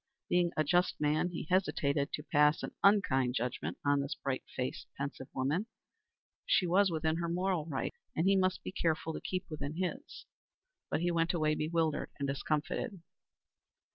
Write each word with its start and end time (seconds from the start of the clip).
Being 0.29 0.51
a 0.57 0.63
just 0.63 0.99
man, 0.99 1.29
he 1.29 1.43
hesitated 1.47 2.11
to 2.13 2.23
pass 2.23 2.63
an 2.63 2.71
unkind 2.83 3.35
judgment 3.35 3.77
on 3.85 4.01
this 4.01 4.15
bright 4.15 4.43
faced, 4.55 4.87
pensive 4.97 5.27
woman. 5.31 5.67
She 6.47 6.65
was 6.65 6.89
within 6.89 7.17
her 7.17 7.29
moral 7.29 7.67
rights, 7.67 7.97
and 8.15 8.25
he 8.27 8.35
must 8.35 8.63
be 8.63 8.71
careful 8.71 9.13
to 9.13 9.21
keep 9.21 9.45
within 9.47 9.75
his. 9.77 10.25
But 10.89 11.01
he 11.01 11.11
went 11.11 11.35
away 11.35 11.53
bewildered 11.53 12.09
and 12.17 12.27
discomfited. 12.27 13.03